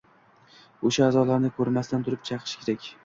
[0.89, 2.91] o‘sha– a’zolarni ko‘rmasdan turib chaqish kerak.